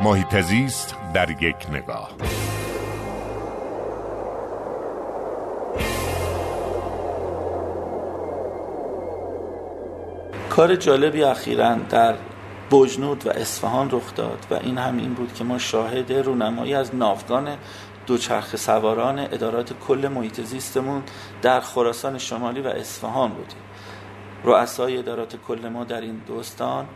[0.00, 2.10] محیط زیست در یک نگاه.
[10.50, 12.14] کار جالبی اخیرا در
[12.70, 16.94] بجنود و اصفهان رخ داد و این هم این بود که ما شاهد رونمایی از
[16.94, 17.56] ناوگان
[18.06, 21.02] دوچرخ سواران ادارات کل محیط زیستمون
[21.42, 23.62] در خراسان شمالی و اصفهان بودیم.
[24.44, 26.86] رؤسای ادارات کل ما در این دوستان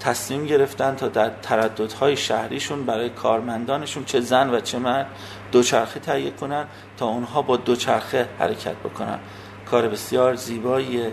[0.00, 5.06] تصمیم گرفتن تا در ترددهای شهریشون برای کارمندانشون چه زن و چه مرد
[5.52, 6.66] دوچرخه تهیه کنن
[6.96, 9.18] تا اونها با دوچرخه حرکت بکنن.
[9.70, 11.12] کار بسیار زیباییه.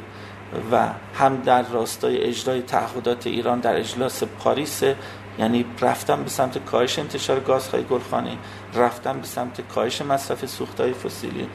[0.71, 4.83] و هم در راستای اجرای تعهدات ایران در اجلاس پاریس
[5.39, 8.37] یعنی رفتن به سمت کاهش انتشار گازهای گلخانه
[8.73, 11.49] رفتن به سمت کاهش مصرف سوختهای فسیلی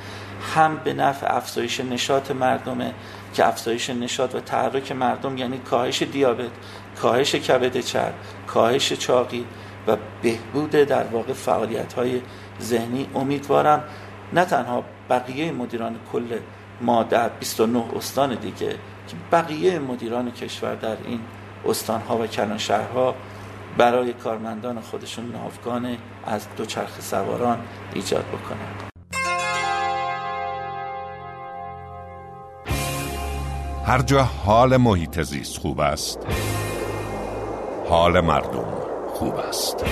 [0.54, 2.94] هم به نفع افزایش نشاط مردمه
[3.34, 6.50] که افزایش نشاط و تحرک مردم یعنی کاهش دیابت
[7.02, 8.14] کاهش کبد چرب
[8.46, 9.44] کاهش چاقی
[9.86, 12.20] و بهبود در واقع فعالیت های
[12.60, 13.08] ذهنی.
[13.14, 13.84] امیدوارم
[14.32, 16.38] نه تنها بقیه مدیران کل
[16.80, 18.70] ما در 29 استان دیگه
[19.08, 21.20] که بقیه مدیران کشور در این
[21.66, 22.26] استانها و
[22.58, 23.14] شهرها
[23.78, 27.58] برای کارمندان خودشون ناوگان از دوچرخ سواران
[27.94, 28.82] ایجاد بکنند.
[33.86, 36.18] هر جا حال محیط زیست خوب است
[37.88, 38.66] حال مردم
[39.14, 39.84] خوب است.